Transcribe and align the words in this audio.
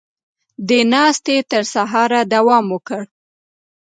دې 0.67 0.79
ناستې 0.93 1.35
تر 1.51 1.63
سهاره 1.73 2.21
دوام 2.33 2.65
وکړ. 2.73 3.03